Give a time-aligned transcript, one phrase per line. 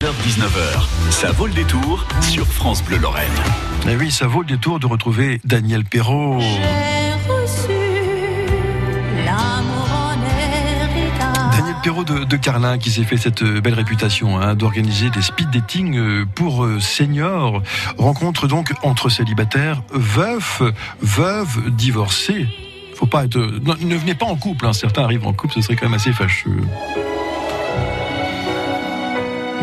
[0.00, 3.32] 19h, ça vaut le détour sur France Bleu Lorraine.
[3.88, 6.38] Et oui, ça vaut le détour de retrouver Daniel Perrault.
[11.50, 15.50] Daniel Perrault de, de, Carlin qui s'est fait cette belle réputation hein, d'organiser des speed
[15.50, 17.60] dating euh, pour euh, seniors.
[17.96, 20.62] Rencontre donc entre célibataires, veufs,
[21.02, 22.46] veuves, divorcés.
[22.94, 23.36] Faut pas être.
[23.36, 24.64] ne venez pas en couple.
[24.66, 24.72] Hein.
[24.72, 26.60] Certains arrivent en couple, ce serait quand même assez fâcheux.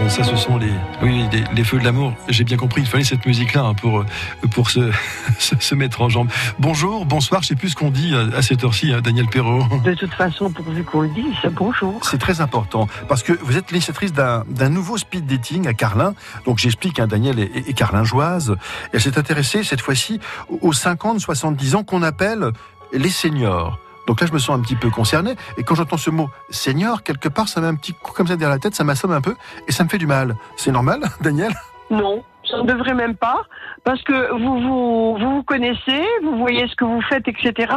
[0.05, 0.69] Bon, ça, ce sont les,
[1.01, 1.25] oui,
[1.55, 2.13] les, feux de l'amour.
[2.29, 4.05] J'ai bien compris, il fallait cette musique-là hein, pour,
[4.52, 4.91] pour se,
[5.39, 6.30] se, mettre en jambe.
[6.59, 9.63] Bonjour, bonsoir, je sais plus ce qu'on dit à cette heure-ci, hein, Daniel Perrault.
[9.83, 11.99] De toute façon, pourvu qu'on le dise, bonjour.
[12.03, 16.13] C'est très important, parce que vous êtes l'initiatrice d'un nouveau speed dating à Carlin.
[16.45, 18.55] Donc j'explique, hein, Daniel est, est carlingeoise.
[18.94, 20.19] Elle s'est intéressée cette fois-ci
[20.61, 22.52] aux 50-70 ans qu'on appelle
[22.94, 23.80] les seniors.
[24.08, 25.36] Donc là, je me sens un petit peu concerné.
[25.58, 28.36] Et quand j'entends ce mot senior, quelque part, ça met un petit coup comme ça
[28.36, 29.36] derrière la tête, ça m'assomme un peu
[29.68, 30.36] et ça me fait du mal.
[30.55, 31.54] C'est normal, Daniel?
[31.90, 33.44] Non, ça ne devrait même pas,
[33.84, 37.73] parce que vous vous, vous vous connaissez, vous voyez ce que vous faites, etc.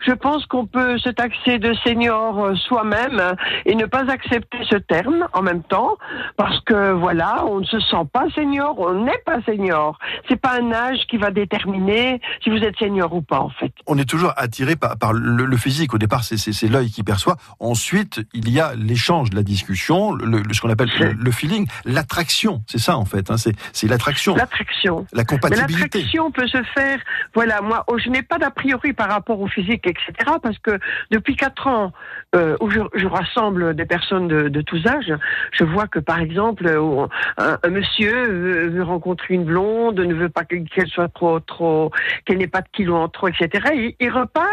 [0.00, 4.76] Je pense qu'on peut se taxer de senior euh, soi-même et ne pas accepter ce
[4.76, 5.96] terme en même temps,
[6.36, 9.98] parce que voilà, on ne se sent pas senior, on n'est pas senior.
[10.28, 13.72] C'est pas un âge qui va déterminer si vous êtes senior ou pas, en fait.
[13.86, 15.94] On est toujours attiré par, par le, physique.
[15.94, 17.36] Au départ, c'est l'œil qui perçoit.
[17.60, 22.62] Ensuite, il y a l'échange, la discussion, le, ce qu'on appelle le, feeling, l'attraction.
[22.66, 23.30] C'est ça, en fait.
[23.30, 25.06] Hein, c'est l'attraction l'attraction.
[25.12, 25.98] La compatibilité.
[25.98, 26.98] l'attraction peut se faire.
[27.34, 30.12] Voilà, moi, oh, je n'ai pas d'a priori par rapport au physique, etc.
[30.42, 30.78] Parce que
[31.10, 31.92] depuis quatre ans,
[32.34, 35.12] euh, où je, je, rassemble des personnes de, de, tous âges,
[35.52, 37.06] je vois que par exemple, euh,
[37.38, 41.90] un, un monsieur veut, rencontrer une blonde, ne veut pas qu'elle soit trop, trop,
[42.24, 43.94] qu'elle n'ait pas de kilos en trop, etc.
[43.98, 44.45] Il repart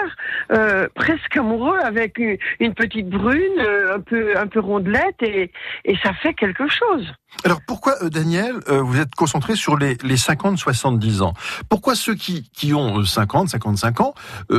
[0.51, 5.51] euh, presque amoureux avec une, une petite brune, euh, un peu, un peu rondelette, et,
[5.85, 7.11] et ça fait quelque chose.
[7.43, 11.33] Alors pourquoi, euh, Daniel, vous êtes concentré sur les, les 50-70 ans?
[11.69, 14.13] Pourquoi ceux qui, qui ont 50, 55 ans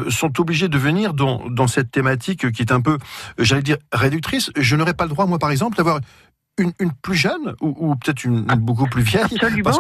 [0.09, 2.99] sont obligés de venir dans, dans cette thématique qui est un peu
[3.39, 4.51] j'allais dire, réductrice?
[4.57, 6.01] Je n'aurais pas le droit, moi, par exemple, d'avoir
[6.59, 9.25] une, une, plus jeune ou, ou peut-être une, une, beaucoup plus vieille?
[9.25, 9.79] Absolument, Parce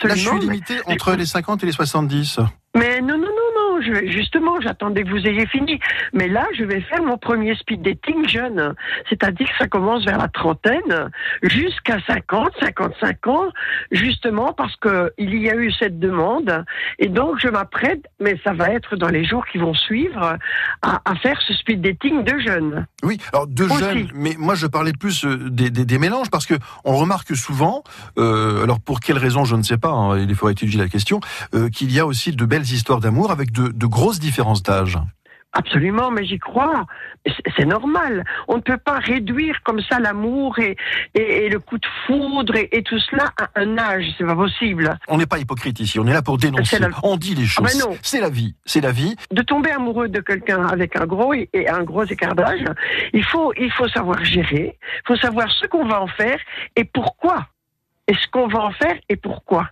[0.00, 0.94] que là, je suis limité mais...
[0.94, 2.40] entre les 50 et les 70.
[2.76, 3.51] Mais non, non, non,
[3.82, 5.78] je, justement, j'attendais que vous ayez fini.
[6.12, 8.74] Mais là, je vais faire mon premier speed dating jeune.
[9.08, 11.10] C'est-à-dire que ça commence vers la trentaine,
[11.42, 13.48] jusqu'à 50, 55 ans,
[13.90, 16.64] justement parce que il y a eu cette demande.
[16.98, 20.36] Et donc, je m'apprête, mais ça va être dans les jours qui vont suivre,
[20.82, 22.86] à, à faire ce speed dating de jeunes.
[23.02, 23.78] Oui, alors de Aussi.
[23.78, 26.54] jeunes, mais moi je parlais plus euh, des, des, des mélanges parce que
[26.84, 27.82] on remarque souvent,
[28.18, 31.20] euh, alors pour quelle raison je ne sais pas, hein, il faudra étudier la question,
[31.54, 34.98] euh, qu'il y a aussi de belles histoires d'amour avec de, de grosses différences d'âge.
[35.54, 36.86] Absolument, mais j'y crois.
[37.56, 38.24] C'est normal.
[38.48, 40.76] On ne peut pas réduire comme ça l'amour et,
[41.14, 44.06] et, et, le coup de foudre et, et tout cela à un âge.
[44.16, 44.98] C'est pas possible.
[45.08, 45.98] On n'est pas hypocrite ici.
[45.98, 46.78] On est là pour dénoncer.
[46.78, 46.88] La...
[47.02, 47.66] On dit les choses.
[47.68, 48.54] Ah ben c'est la vie.
[48.64, 49.14] C'est la vie.
[49.30, 52.64] De tomber amoureux de quelqu'un avec un gros et, et un gros écart d'âge,
[53.12, 54.78] il faut, il faut savoir gérer.
[55.04, 56.38] Il faut savoir ce qu'on va en faire
[56.76, 57.46] et pourquoi.
[58.08, 59.68] Et ce qu'on va en faire et pourquoi?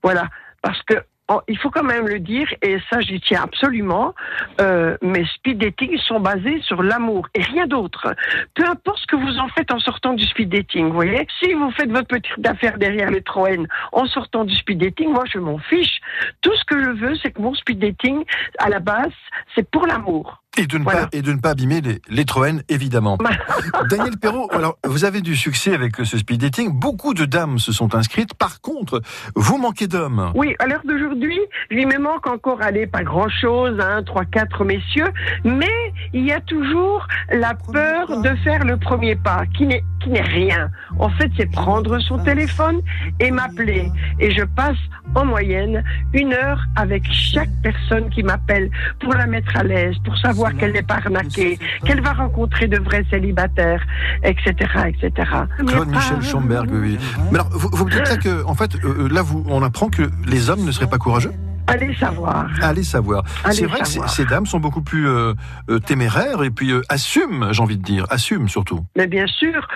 [0.00, 0.28] Voilà.
[0.62, 0.94] Parce que
[1.28, 4.14] Oh, il faut quand même le dire, et ça j'y tiens absolument,
[4.60, 8.14] euh, mes speed dating sont basés sur l'amour et rien d'autre.
[8.52, 11.26] Peu importe ce que vous en faites en sortant du speed dating, voyez.
[11.42, 15.24] Si vous faites votre petite affaire derrière les N en sortant du speed dating, moi
[15.32, 15.98] je m'en fiche.
[16.42, 18.24] Tout ce que je veux, c'est que mon speed dating,
[18.58, 19.12] à la base,
[19.54, 20.43] c'est pour l'amour.
[20.56, 21.02] Et de, ne Voilà.
[21.02, 23.18] pas, et de ne pas abîmer les, les Troènes, évidemment.
[23.90, 26.70] Daniel Perrault, alors, vous avez du succès avec ce speed dating.
[26.70, 28.34] Beaucoup de dames se sont inscrites.
[28.34, 29.00] Par contre,
[29.34, 30.30] vous manquez d'hommes.
[30.34, 31.38] Oui, à l'heure d'aujourd'hui,
[31.70, 35.08] il me manque encore, allez, pas grand-chose, hein, trois, quatre messieurs,
[35.44, 40.10] mais il y a toujours la peur de faire le premier pas, qui n'est qui
[40.10, 40.70] n'est rien.
[40.98, 42.80] En fait, c'est prendre son téléphone
[43.20, 43.90] et m'appeler.
[44.20, 44.76] Et je passe
[45.14, 45.82] en moyenne
[46.12, 48.70] une heure avec chaque personne qui m'appelle
[49.00, 52.78] pour la mettre à l'aise, pour savoir qu'elle n'est pas arnaquée, qu'elle va rencontrer de
[52.78, 53.82] vrais célibataires,
[54.22, 54.52] etc.,
[54.88, 55.28] etc.
[55.66, 56.98] Claude Michel Schomberg, oui.
[57.32, 59.88] Mais alors, vous, vous me dites là que, en fait, euh, là, vous, on apprend
[59.88, 61.32] que les hommes ne seraient pas courageux?
[61.66, 62.50] Allez savoir.
[62.60, 63.24] Allez savoir.
[63.42, 65.32] Allez C'est vrai que ces, ces dames sont beaucoup plus euh,
[65.70, 68.84] euh, téméraires et puis euh, assument, j'ai envie de dire, assument surtout.
[68.96, 69.66] Mais bien sûr,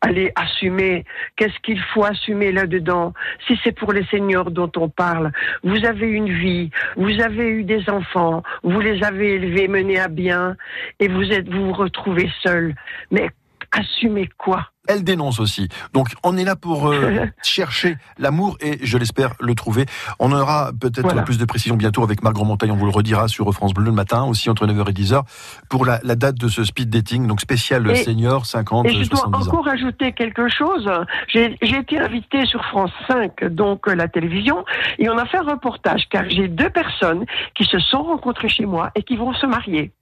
[0.00, 1.04] allez assumer.
[1.36, 3.12] Qu'est-ce qu'il faut assumer là-dedans?
[3.46, 7.64] Si c'est pour les seniors dont on parle, vous avez une vie, vous avez eu
[7.64, 10.56] des enfants, vous les avez élevés, menés à bien,
[11.00, 12.74] et vous êtes, vous vous retrouvez seul.
[13.10, 13.28] Mais
[13.72, 14.70] assumez quoi?
[14.88, 15.68] Elle dénonce aussi.
[15.92, 19.86] Donc on est là pour euh, chercher l'amour et je l'espère le trouver.
[20.18, 23.52] On aura peut-être plus de précisions bientôt avec Marc Grandmontagne, on vous le redira sur
[23.52, 25.22] France Bleu le matin aussi entre 9h et 10h
[25.68, 29.68] pour la, date de ce speed dating, donc spécial senior 50 et je dois encore
[29.68, 30.90] ajouter quelque chose.
[31.28, 34.64] J'ai été invité sur France 5, donc euh, la télévision,
[34.98, 37.24] et on a fait un reportage car j'ai deux personnes
[37.54, 39.92] qui se sont rencontrées chez moi et qui vont se marier.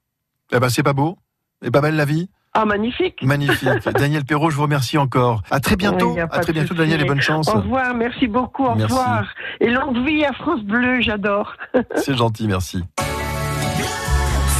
[0.51, 1.17] Eh ben c'est pas beau
[1.63, 2.29] Et pas belle la vie
[2.61, 3.21] ah, magnifique.
[3.21, 3.69] Magnifique.
[3.99, 5.43] Daniel Perrault, je vous remercie encore.
[5.51, 6.17] À très bientôt.
[6.19, 7.47] à très bientôt, Daniel, et bonne chance.
[7.49, 8.65] Au revoir, merci beaucoup.
[8.65, 9.25] Au revoir.
[9.59, 11.55] Et longue vie à France Bleu, j'adore.
[11.95, 12.83] C'est gentil, merci.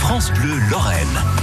[0.02, 1.37] France Bleu, Lorraine.